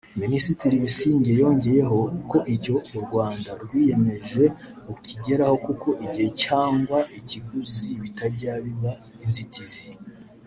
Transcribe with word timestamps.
Minisitiri 0.21 0.75
Busingye 0.83 1.31
yongeyeho 1.41 1.99
ko 2.29 2.37
icyo 2.55 2.75
u 2.97 2.99
Rwanda 3.05 3.49
rwiyemeje 3.61 4.45
rukigeraho 4.87 5.55
kuko 5.65 5.87
igihe 6.05 6.29
cyangwa 6.43 6.97
ikiguzi 7.19 7.89
bitajya 8.03 8.51
biba 8.65 8.91
inzitizi 9.25 9.87